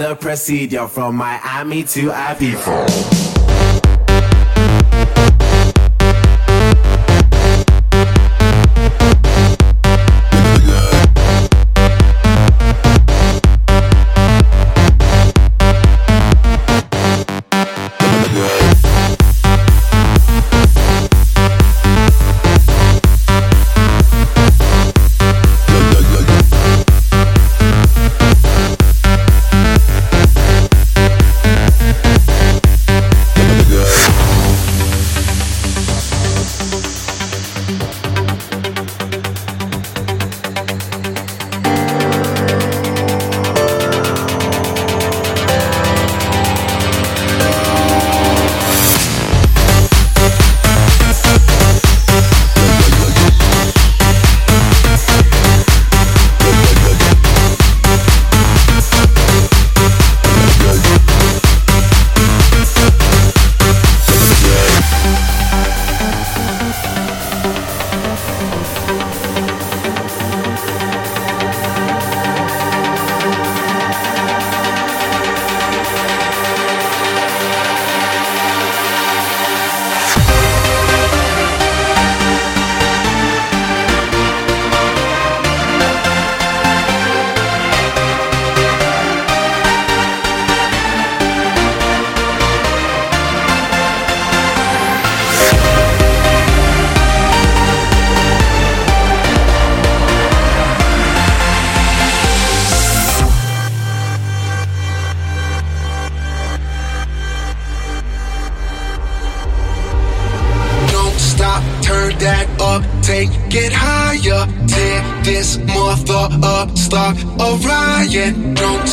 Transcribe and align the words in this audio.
standard 0.00 0.18
procedure 0.18 0.88
from 0.88 1.14
Miami 1.14 1.82
to 1.82 2.08
Ibiza. 2.08 3.39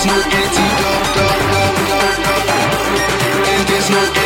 There's 0.00 0.16
no 0.16 0.22
antidote. 0.32 1.18
And 3.52 3.68
there's 3.68 3.90
no 3.90 4.19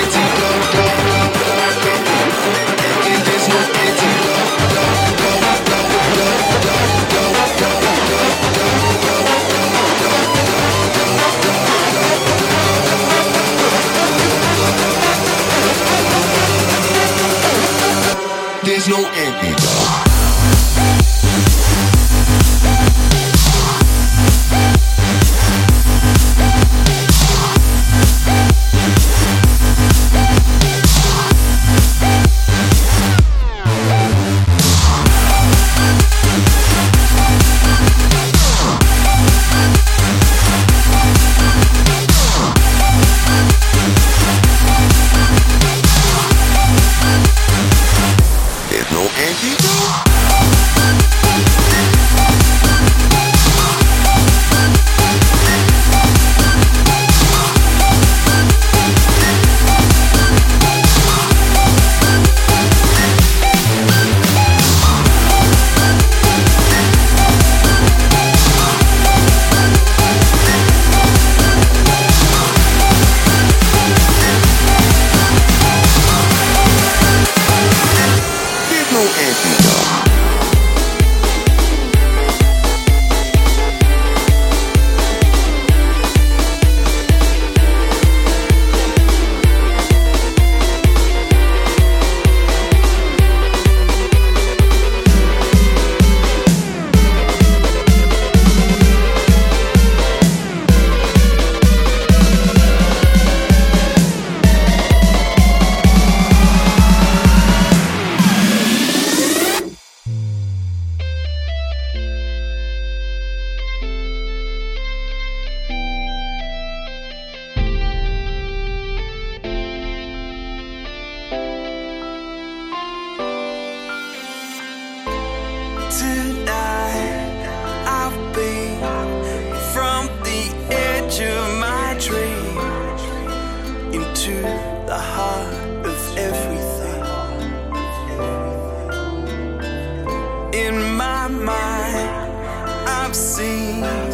I've 143.36 144.13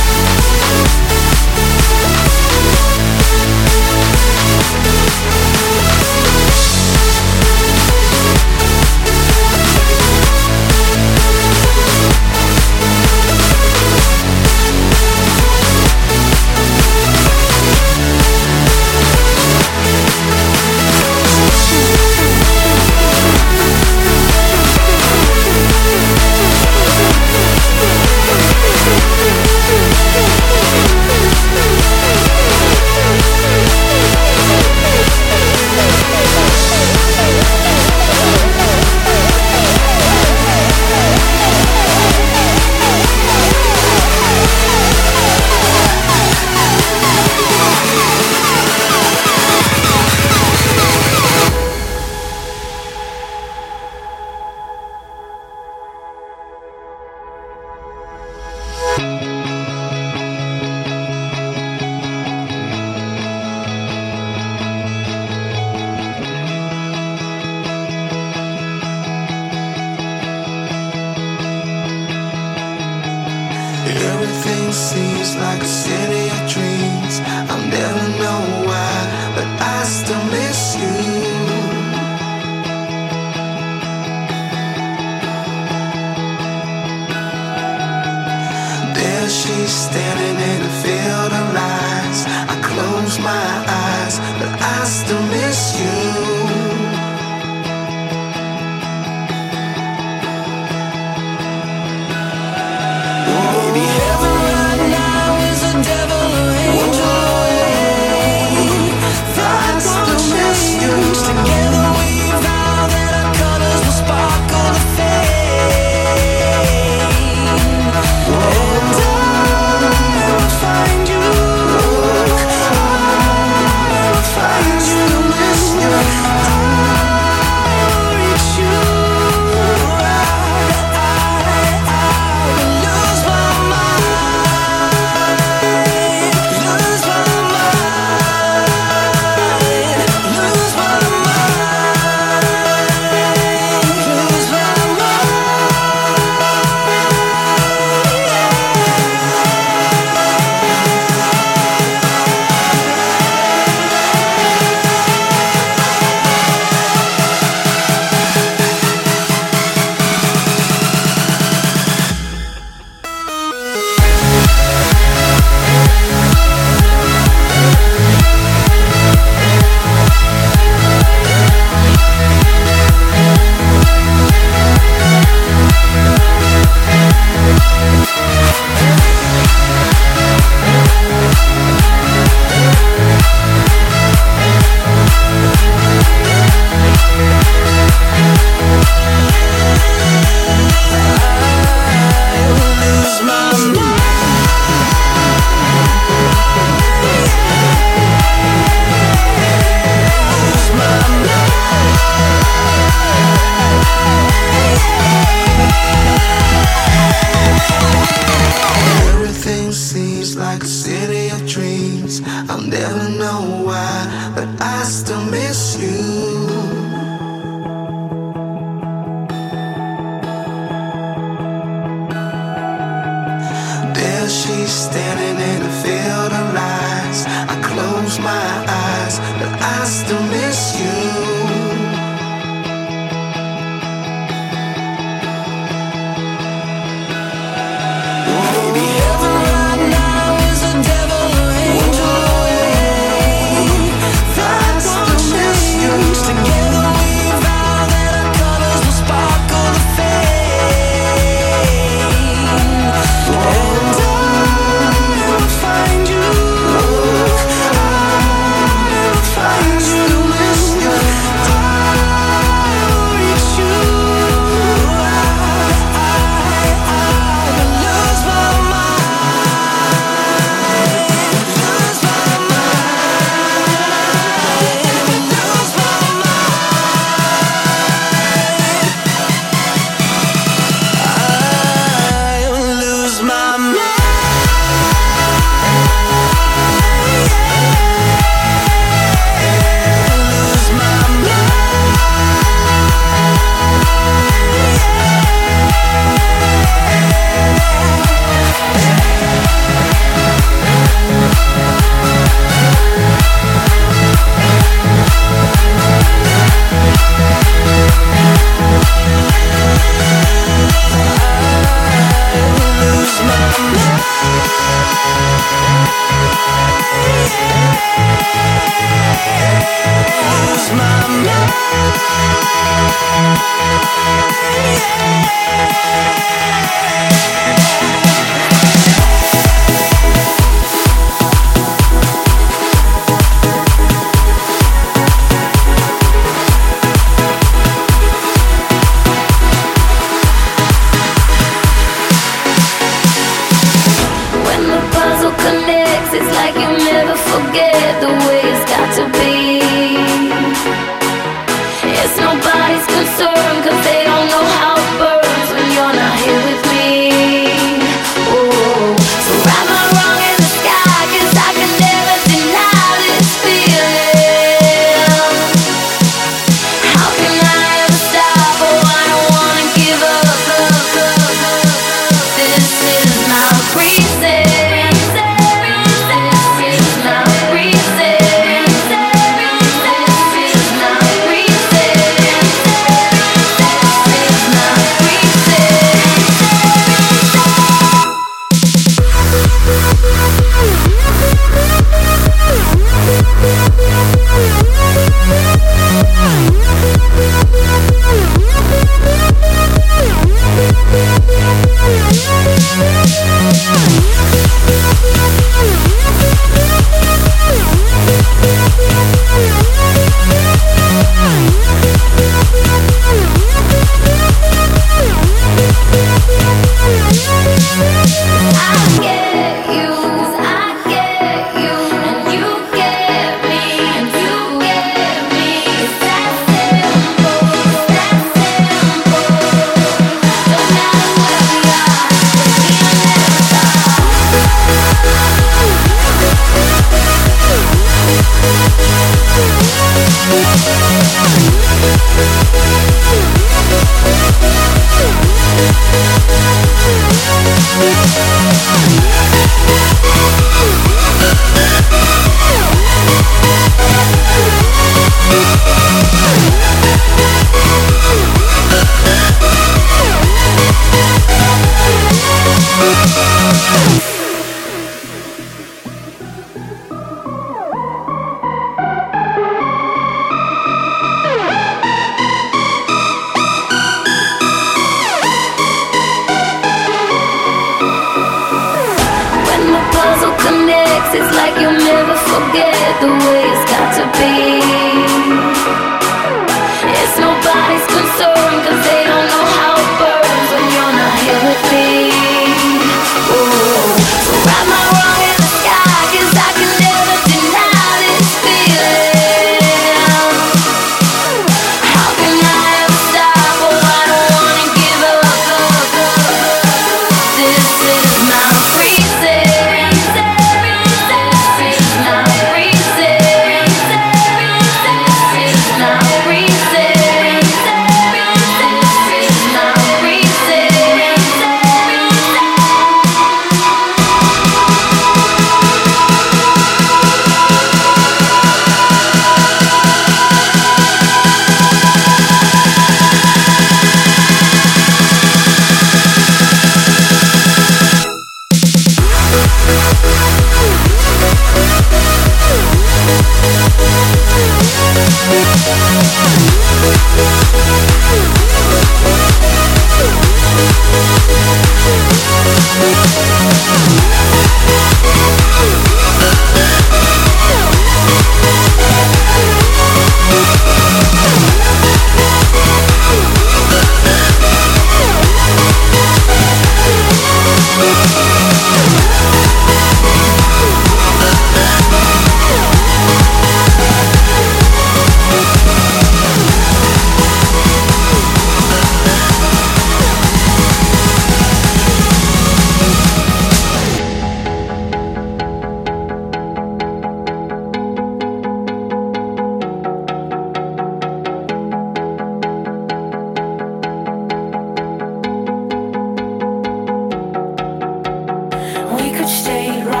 could 599.21 599.29
stay 599.29 599.83
right. 599.83 600.00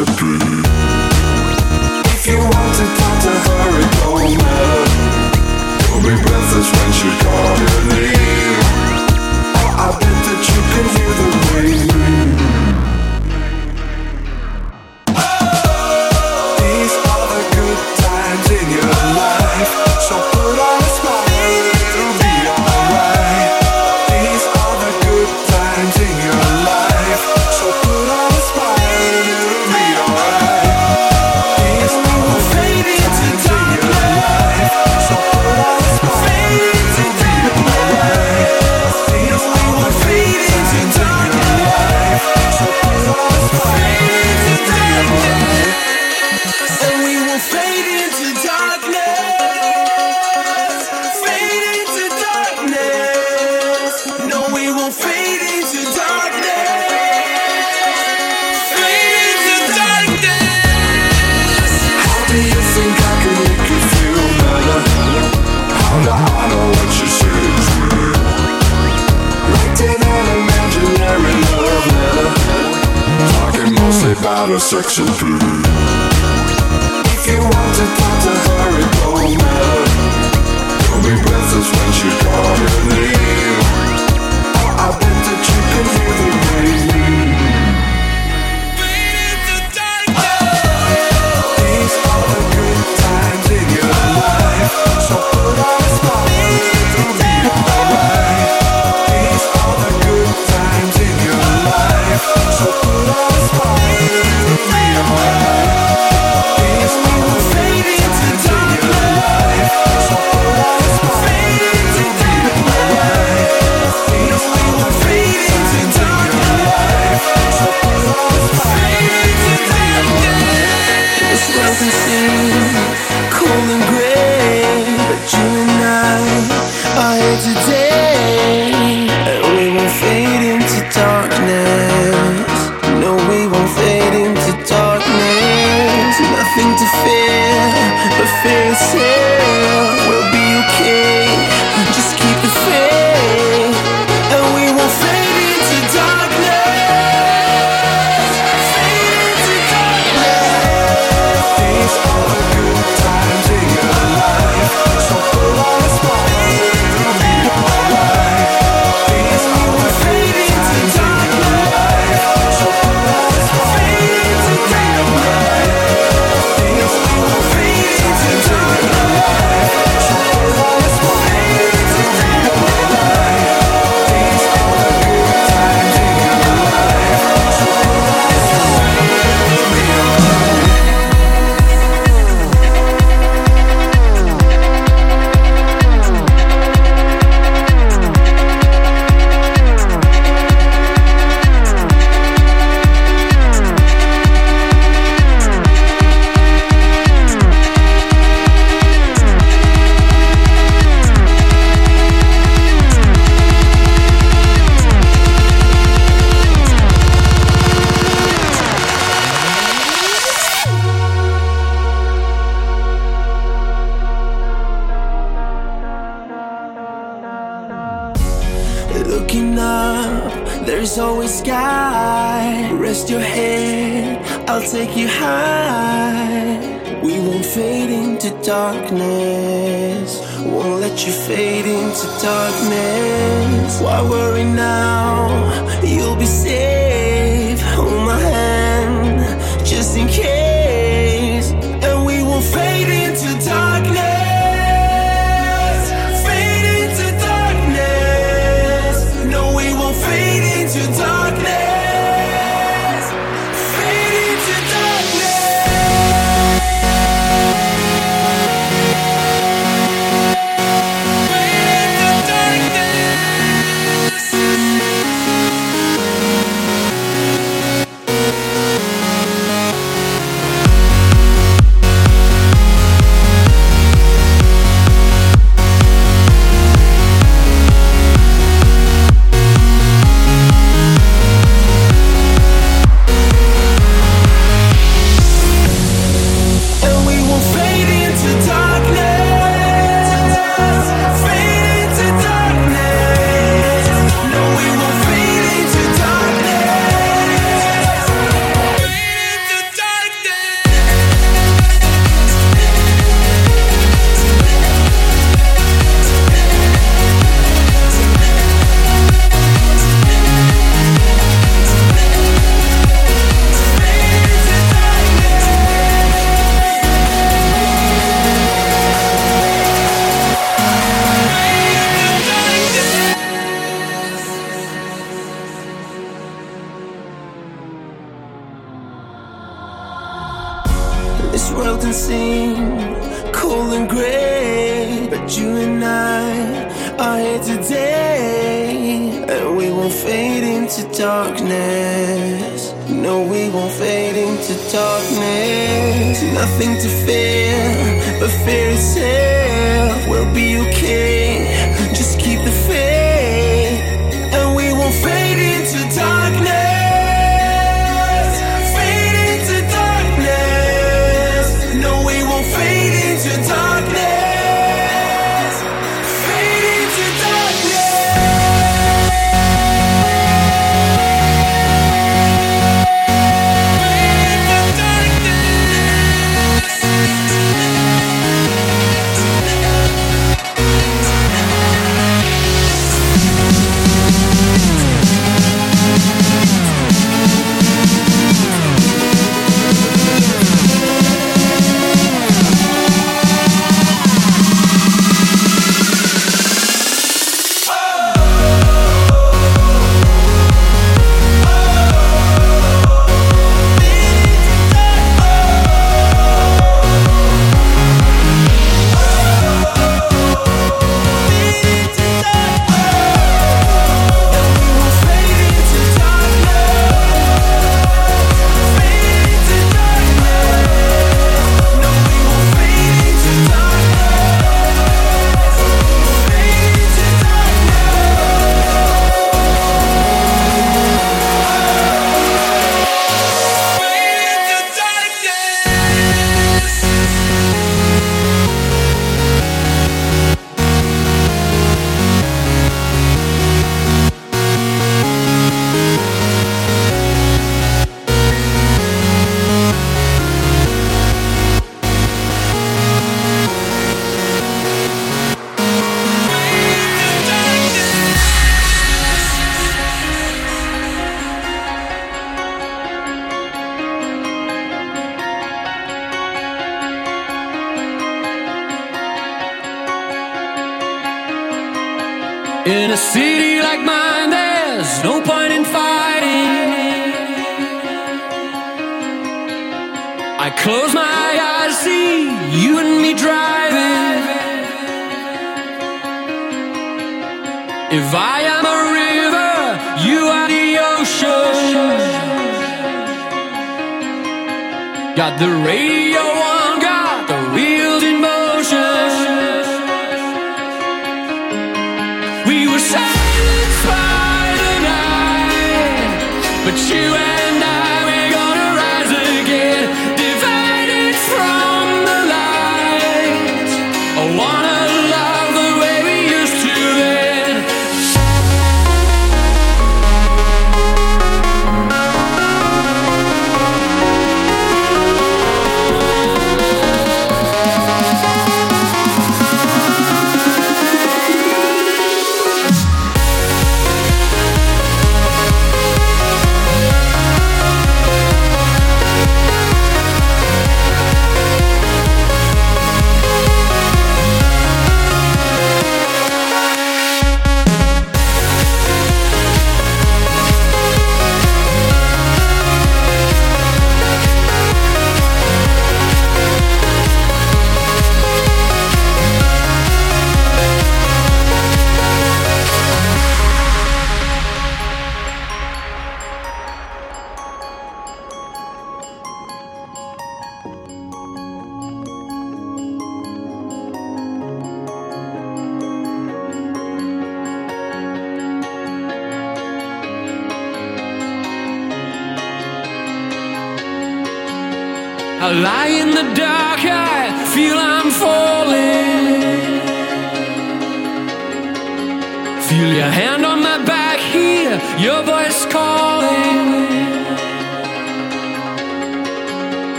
Out 0.00 0.47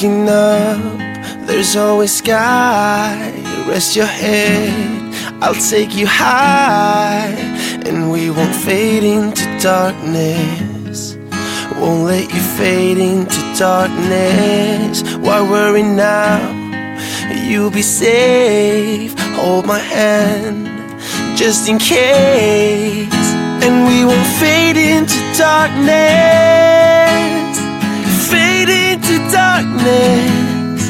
Looking 0.00 0.30
up, 0.30 1.46
there's 1.46 1.76
always 1.76 2.16
sky. 2.16 3.34
Rest 3.68 3.94
your 3.94 4.06
head, 4.06 5.14
I'll 5.42 5.52
take 5.52 5.94
you 5.94 6.06
high, 6.06 7.34
and 7.84 8.10
we 8.10 8.30
won't 8.30 8.54
fade 8.54 9.04
into 9.04 9.44
darkness. 9.60 11.18
Won't 11.76 12.04
let 12.04 12.32
you 12.32 12.40
fade 12.56 12.96
into 12.96 13.38
darkness. 13.58 15.02
Why 15.16 15.42
worry 15.42 15.82
now? 15.82 16.48
You'll 17.44 17.70
be 17.70 17.82
safe. 17.82 19.12
Hold 19.34 19.66
my 19.66 19.80
hand, 19.80 20.66
just 21.36 21.68
in 21.68 21.76
case, 21.78 23.12
and 23.62 23.86
we 23.86 24.06
won't 24.06 24.26
fade 24.40 24.78
into 24.78 25.18
darkness. 25.36 26.89
Into 29.10 29.32
darkness. 29.32 30.82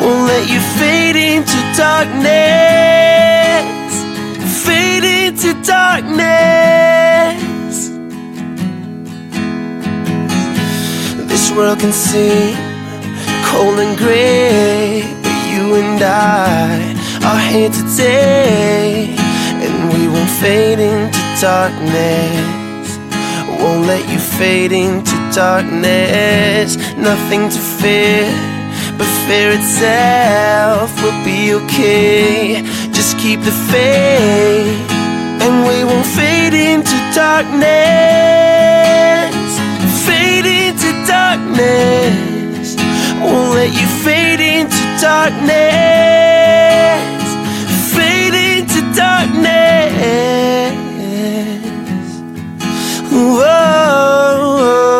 Won't 0.00 0.24
let 0.28 0.48
you 0.48 0.60
fade 0.78 1.16
into 1.16 1.58
darkness. 1.76 2.24
Fade 4.64 5.04
into 5.04 5.52
darkness. 5.62 6.16
This 11.28 11.50
world 11.52 11.80
can 11.80 11.92
seem 11.92 12.56
cold 13.44 13.78
and 13.78 13.98
gray, 13.98 15.02
but 15.22 15.38
you 15.52 15.74
and 15.74 16.02
I 16.02 16.94
are 17.28 17.40
here 17.50 17.70
today, 17.70 19.14
and 19.64 19.92
we 19.92 20.08
won't 20.08 20.30
fade 20.40 20.78
into 20.78 21.20
darkness. 21.42 22.98
Won't 23.60 23.86
let 23.86 24.08
you 24.08 24.18
fade 24.18 24.72
into 24.72 25.09
darkness, 25.34 26.76
nothing 26.96 27.48
to 27.48 27.58
fear. 27.58 28.24
But 28.98 29.08
fear 29.26 29.50
itself 29.52 30.90
will 31.02 31.24
be 31.24 31.54
okay. 31.54 32.62
Just 32.92 33.18
keep 33.18 33.40
the 33.40 33.52
faith, 33.72 34.90
and 35.42 35.64
we 35.66 35.84
won't 35.84 36.06
fade 36.06 36.54
into 36.54 36.96
darkness. 37.14 37.70
Fade 40.06 40.46
into 40.46 40.90
darkness. 41.06 42.76
Won't 43.20 43.54
let 43.54 43.72
you 43.72 43.86
fade 44.04 44.40
into 44.40 44.82
darkness. 45.00 45.50
Fade 47.94 48.34
into 48.34 48.80
darkness. 48.94 49.50
Whoa. 53.10 54.99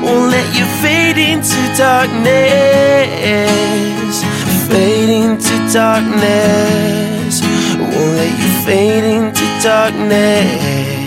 Won't 0.00 0.30
let 0.30 0.48
you 0.56 0.64
fade 0.82 1.18
into 1.18 1.58
darkness. 1.76 2.24
Fade 4.68 5.10
into 5.10 5.54
darkness. 5.72 7.42
Won't 7.78 8.14
let 8.16 8.34
you 8.42 8.50
fade 8.64 9.04
into 9.04 9.44
darkness. 9.62 10.97